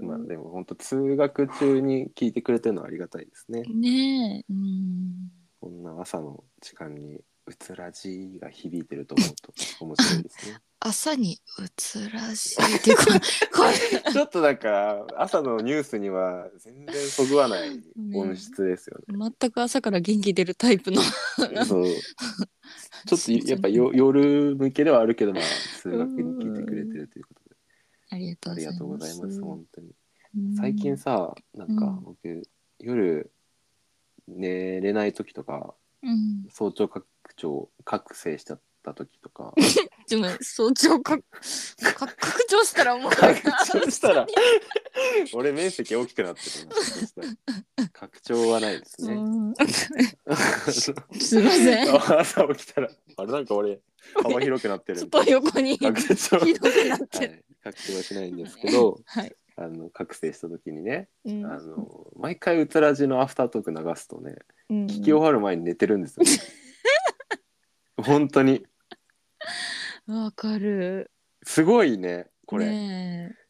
[0.00, 4.52] まあでも本当通学中に聞いてくれてるのはありがたいですねねえ。
[4.52, 5.30] うん。
[5.60, 9.52] こんな朝の時間にうつらじが響いてると思うと
[9.84, 13.04] 面白いですね朝にうつらしいっていうか。
[14.10, 17.80] ちょっとなんか朝のニュースには全然そぐわない
[18.14, 19.32] 音質ですよね。
[19.40, 21.00] 全く朝から元気出るタイプの。
[21.64, 21.84] そう
[23.06, 25.42] ちょっとやっぱよ夜向けではあるけどまあ
[25.80, 27.56] 通学に聞いてくれてるということで
[28.10, 28.36] ありが
[28.74, 29.40] とうございます。
[29.40, 29.94] 本当に。
[30.34, 32.42] うん最近、さなんかうん僕
[32.80, 33.30] 夜
[34.26, 39.54] 寝れない時とかうん、早朝拡張覚醒しちゃった時とか
[40.08, 41.22] でも早朝かか
[42.16, 44.26] 拡張したらもう拡張したら
[45.32, 49.14] 俺面積大きくなってるなそしたら拡張はないですね。
[49.14, 49.54] うん
[51.20, 52.18] すいません。
[52.18, 53.80] 朝起きたらあれなんか俺
[54.14, 57.32] 幅広くなってるちょっと横に拡張ひどくなってる。
[57.62, 59.36] はい、拡張はしないんですけどはい。
[59.56, 61.46] あの覚醒した時にね、うん。
[61.46, 64.36] あの毎回うつらじのアフタートーク流すとね
[64.70, 66.24] うん聞き終わる前に寝てるんですよ、
[68.02, 68.66] 本当に。
[70.06, 71.10] わかる。
[71.44, 73.42] すごいねこれ、ねえ。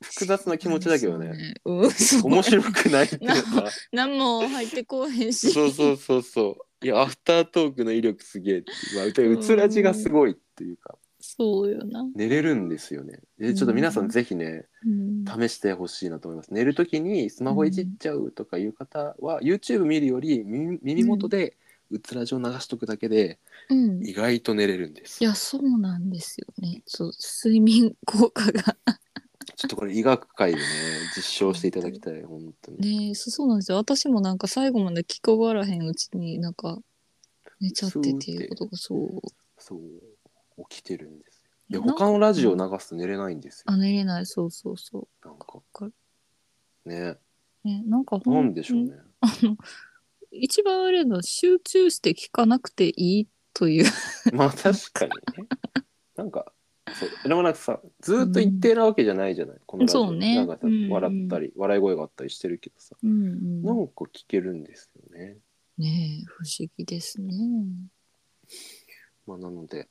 [0.00, 1.54] 複雑な気持ちだけどね。
[1.64, 2.30] うん、そう。
[2.30, 3.68] 面白くないっていうか。
[3.92, 5.50] 何も入ってこうへんし。
[5.50, 6.86] そうそうそうそう。
[6.86, 10.96] いやアフタートークの威力すげえまあ、うつらじがすごいっていうか
[11.38, 12.04] そうよな。
[12.14, 21.56] 寝れるんですよねでちょっと皆さんぜひね、うん試してほしいなと思います寝るときにスマホいじっちゃうとかいう方は、YouTube 見るより耳耳元で
[21.90, 23.38] うつらじを流しとくだけで
[23.70, 24.06] うん。
[24.06, 26.82] 意外と寝れるんです、いや、そうなんですよね。
[26.86, 27.12] そう、
[27.44, 28.76] 睡眠効果が。
[29.56, 30.64] ちょっとこれ医学界でね
[31.16, 33.78] 実証していただきたい本当に、ねそうそうなんですよ。
[33.78, 36.78] 私もなんか最後まで聞き終わらへんうちになんか
[37.60, 39.20] 寝ちゃってっていうことがそう。
[39.58, 39.80] そう
[40.68, 41.50] 起きてるんですよ。
[41.70, 43.64] いや他のラジオ流すと寝れないんですよ。
[43.66, 44.26] あ、寝れない。
[44.26, 45.60] そうそうそなんか。
[46.84, 46.96] ね
[47.64, 47.68] う。
[47.68, 49.56] ね、なんかほなんでしょうね、あの
[50.30, 53.84] 一番あれの集中して聞かなくていいという。
[54.32, 55.48] まあ確かにね。
[56.16, 56.52] なんか
[56.94, 57.28] そう。
[57.28, 60.06] でもなんかさずーっと一定なわけじゃないじゃない、このラジオ。
[60.06, 60.36] そうね。
[60.36, 60.84] なんかさうん。
[60.84, 62.96] うん笑ったり笑い声があったりしてるけどさ。
[63.02, 63.62] うんうん。
[63.62, 65.38] なんか聞けるんですよね。
[65.76, 67.34] ねえ不思議ですね。
[69.26, 69.88] まあなので、うん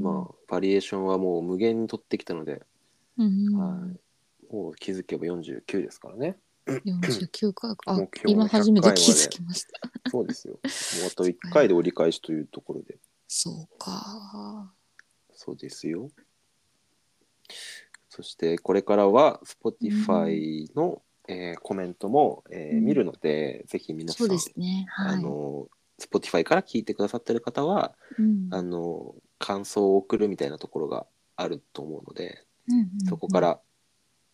[0.00, 2.62] まあバリエーションはもう無限に取ってきたので、
[3.18, 4.52] うんはい。
[4.52, 6.38] もう気づけば49ですからね。
[6.66, 7.92] 49回か。
[7.92, 10.10] あ目、標の今初めて気づきました。
[10.10, 10.54] そうですよ。
[11.00, 12.98] もうあと1回で折り返しというところで。
[13.28, 14.72] そうか。
[15.32, 16.10] そうですよ。
[18.08, 22.84] そしてこれからは Spotify の、えーコメントも、えーうん。
[22.84, 24.86] 見るので、ぜひ皆さそうんですね。
[24.88, 25.14] はい。
[25.16, 25.68] あの
[26.00, 31.06] Spotify から聞いてくださってる方はうんあの感想を送るみたいなところが
[31.36, 33.60] あると思うので、うんうんそこから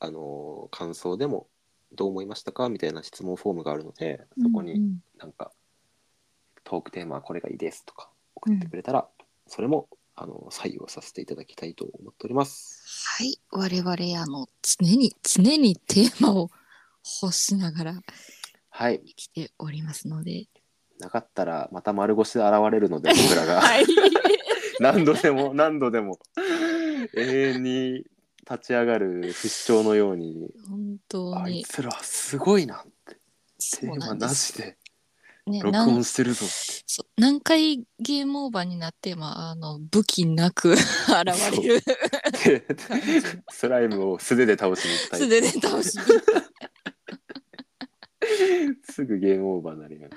[0.01, 1.47] あの感想でも
[1.93, 5.53] どう思いましたかみたいな質問フォームがあるのでそこにうんなんか、
[6.65, 9.07] トークテーマはこれがいいですとか送ってくれたら、
[9.47, 13.07] それもあの採用させていただきたいと思っております。
[13.19, 13.41] はい。
[13.51, 16.51] 我々、あの、常に、常にテーマを
[17.23, 18.01] 欲しながら
[18.71, 20.47] はい生きておりますので。
[21.03, 23.61] なかったらまた丸腰で現れるので 僕らが。
[23.61, 23.85] はい。
[24.81, 26.19] 何度でも何度でも。
[27.15, 28.05] 永遠に
[28.49, 30.49] 立ち上がる不死鳥のように。
[30.69, 31.65] 本当あいに。
[31.65, 33.17] つらすごいなって。
[33.81, 34.77] テーマなしで
[35.47, 36.47] ね、録音してるぞ。
[37.17, 41.83] 何回ゲームオーバーになって、まあ、あの武器なく 現れる。
[43.51, 45.25] スライムを素手で倒しに行ったり。
[45.25, 46.03] 素手で倒しに
[48.85, 50.09] すぐゲームオーバーになるよ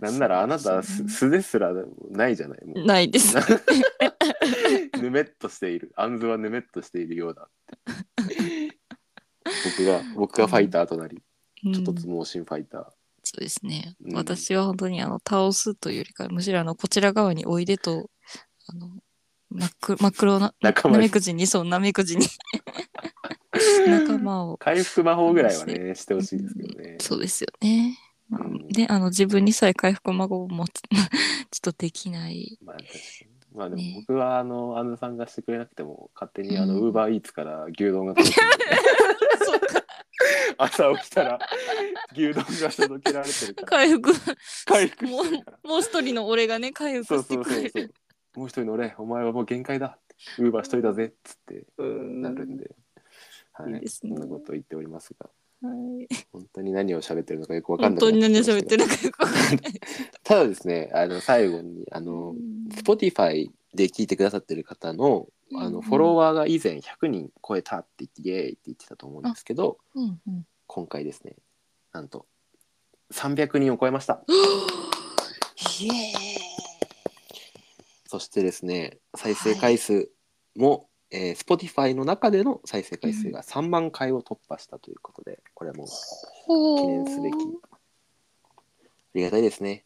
[0.00, 1.72] なんならあなた素手すら
[2.10, 3.36] ないじゃないもうないです。
[5.00, 5.92] ぬめっとしている。
[5.96, 8.78] アンズはぬめっとしているようだって。
[9.76, 11.22] 僕が、僕がファイターとなり、
[11.72, 12.84] ちょっとつ盲信ファイター。
[13.24, 13.96] そうですね。
[14.04, 18.10] うん私は本当にあの倒すというよりか、むしろあのこちら側においでと、
[18.68, 18.90] あの
[19.50, 22.26] 真っ黒真っ黒な仲間になめくじに、そう、なめくじに
[23.86, 24.56] 仲間を。
[24.56, 26.96] 回復魔法ぐらいはね、してほしいですけどね。
[27.00, 27.98] そうですよね。
[28.28, 32.58] まあうんで、あの自分にさえ回復孫を持つ、 ちょっとできない。
[32.64, 33.32] まあ、確かに。
[33.54, 38.32] まあでもね僕は、あの、アンズさんがしてくれなくても、勝手にあの、うんウーバーイーツから牛丼が届
[40.58, 41.38] 朝起きたら、
[42.12, 44.12] 牛丼が届けられてるから、回復、
[44.66, 45.22] 回復も。
[45.22, 47.70] うもう一人の俺がね、回復してそうそうくれる。
[47.70, 48.38] そうそう。
[48.38, 49.98] もう一人の俺、お前はもう限界だ。
[50.38, 52.70] ウーバー一人だぜっつってうんなるんで。
[53.52, 55.28] はいいいですねそんなことを言っておりますが。
[55.62, 58.30] はい本当に何を喋ってるのかよくわかん本当にない。
[58.30, 59.80] 何を喋ってるのかよくわかんない。
[60.24, 62.34] ただですね、あの 最後にあの、
[62.70, 71.36] Spotify で聞いてくださってる方のあうんうんのフォロワーが以前100人超えたって言ってイエーイって言ってたと思うんですけど、うんうん今回ですね、
[71.92, 72.26] なんと
[73.12, 74.24] 300人を超えました。
[75.80, 76.52] イエーイ
[78.06, 80.10] そしてですね、再生回数
[80.54, 87.78] も、えー Spotify の中での再生回数が3万回を突破したということで、これもほー記念すべきあ
[89.14, 89.84] りがたいですね。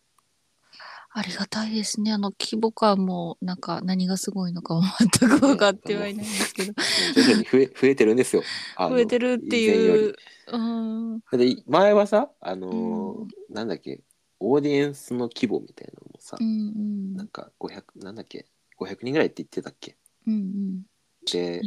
[1.11, 2.13] ありがたいですね。
[2.13, 4.83] あの規模感もなんか何がすごいのかも
[5.19, 6.75] 全く分かってはいないんですけど、
[7.15, 8.43] 徐々に増え増えてるんですよ。
[8.79, 10.15] 増えてるっていう。
[10.53, 11.21] うん。
[11.33, 14.03] で前はさ、あのーうんなんだっけ
[14.39, 18.47] オーディエンスの規模みたいなのもさ、うんうんなんか500なんだっけ
[18.79, 20.87] 500人ぐらいって言ってたっけうんでうん。
[21.35, 21.61] ね。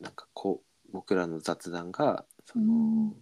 [0.00, 2.76] なんかこう僕らの雑談がその、う
[3.10, 3.14] ん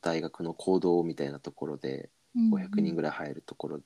[0.00, 3.80] 大学の講堂みたいなところで500人ぐらい入るところ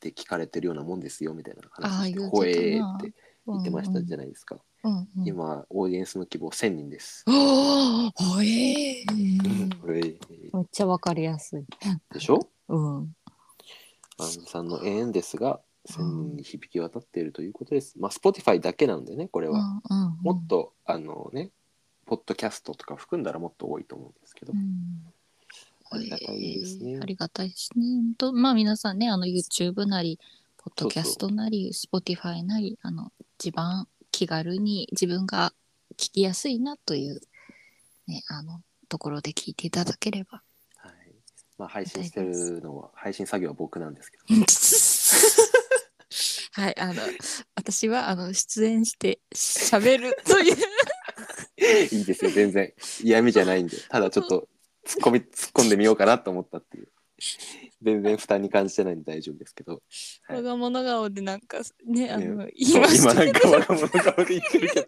[0.00, 3.12] で聞かれてるようなもんですよみたいなあ話してー言ってたな怖えーって
[3.46, 5.08] 言ってましたじゃゃないですか、うんうん。
[5.24, 9.92] 今オーディエンスの規模1000人です、ああ、ほえー。
[10.52, 11.64] めっちゃわかりやすい。
[12.12, 12.40] でしょ？
[12.68, 13.14] うん。
[14.18, 17.98] アンズさんの縁ですが1000人に響き渡っているということです。
[17.98, 19.58] まあ Spotify だけなんでねこれは、
[19.90, 21.50] うんうんもっとあのね
[22.06, 25.04] ポッドキャストとか含んだらもっと多いと思うんですけど、うん。
[25.90, 26.92] ありがたいですね。
[26.92, 27.84] えーありがたいですね。
[27.84, 30.18] 本当まあ皆さんね、あの YouTube なり、
[30.58, 35.52] ポッドキャストなり、Spotify なり、あの一番気軽に自分が
[35.96, 37.20] 聞きやすいなという、
[38.06, 40.42] ね、あのところで聞いていただければ。
[40.76, 40.92] はい。
[41.58, 44.24] まあ、配信してるのは配信作業は僕なんですけど
[46.54, 47.02] はい、あの
[47.56, 50.56] 私はあの出演して喋る という。
[51.90, 52.72] いいですよ全然。
[53.02, 53.76] 嫌味じゃないんで。
[53.88, 54.48] ただちょっと
[54.86, 56.88] 突っ込み突っ込んでみようかなと思ったっていう。
[57.82, 59.82] 全然負担に感じてないんで大丈夫ですけど、
[60.22, 60.36] はい。
[60.36, 62.52] 我が物顔でなんかね、あのね。
[62.54, 62.80] 今
[63.14, 64.86] なんか我が物顔で言ってるけど。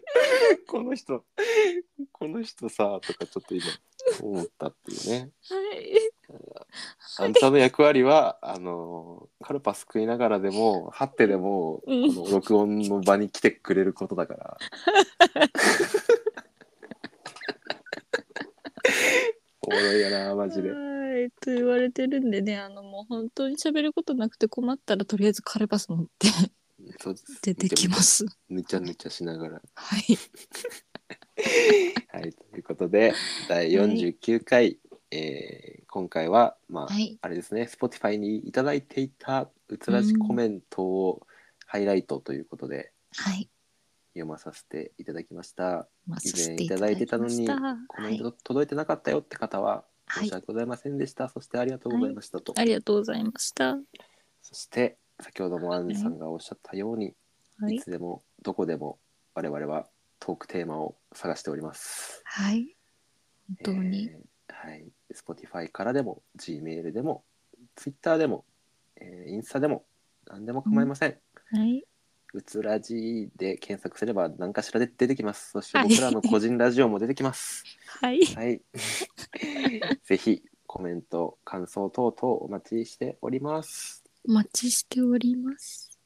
[0.67, 1.25] この人
[2.11, 3.65] この人さとかちょっと今
[4.21, 5.31] 思ったっていうね。
[5.49, 6.06] はい
[7.19, 14.57] あんたの役割はあのカルパス食いながらでも張ってでも、うんこの録音の場に来てくれることだから
[19.61, 26.27] おもろいよなマジではいと言われてるんでねあのもう本当に喋ることなくて困ったらとりあえずカルパス持って
[27.41, 28.25] 出てきます。
[28.49, 29.61] ぬちゃぬちゃしながら。
[29.75, 30.17] はい。
[32.09, 33.13] はい、ということで
[33.47, 34.79] 第49回、
[35.11, 37.17] えー今回はまあ、はい。
[37.21, 41.25] あれですね Spotify にいただいていたうつらじコメントを
[41.65, 43.49] ハイライトということではい。
[44.13, 45.87] 読まさせていただきました。
[46.05, 50.33] まあ以前いただいてたのにコメンはいト届いてなかったよって方ははい申し。
[50.33, 51.29] 訳ございませんでした。
[51.29, 52.53] そしてありがとうございましたと。
[52.57, 53.77] ありがとうございました。
[54.41, 57.15] そして先ほどもアンさんがおっしゃったように、、
[57.59, 57.79] はいい。
[57.79, 58.99] つでもどこでも
[59.33, 59.87] 我々は
[60.19, 62.21] トークテーマを探しております。
[62.25, 62.75] はい。
[63.47, 64.09] 本当に。
[64.11, 67.23] えーはい、Spotify からでも Gmail でも
[67.75, 68.45] Twitter でも、
[68.95, 69.85] えーインスタでも
[70.25, 71.17] 何でも構いません。
[71.51, 71.83] はい。
[72.33, 75.51] うつらじで検索すれば何かしらで出てきます。
[75.51, 77.63] そしてはい僕らの個人ラジオも出てきます。
[78.01, 78.25] はい。
[78.25, 78.61] はい。
[80.03, 84.03] ぜひコメント、感想等々お待ちしております。
[84.27, 85.97] お待ちしております。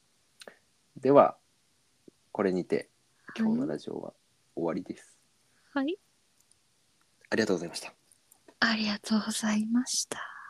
[0.96, 1.36] では、
[2.30, 2.88] これにて
[3.26, 4.14] はい今日のラジオは
[4.54, 5.18] 終わりです。
[5.72, 5.98] はい。
[7.30, 8.01] ありがとうございました。
[8.64, 10.41] ありがとうございました。